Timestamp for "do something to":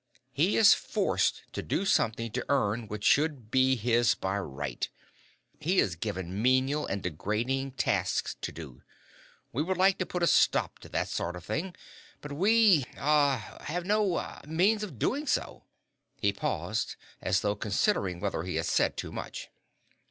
1.61-2.43